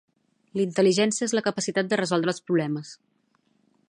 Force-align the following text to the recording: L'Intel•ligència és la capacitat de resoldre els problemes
L'Intel•ligència 0.59 1.25
és 1.29 1.35
la 1.39 1.43
capacitat 1.49 1.91
de 1.93 2.01
resoldre 2.03 2.35
els 2.37 2.43
problemes 2.49 2.95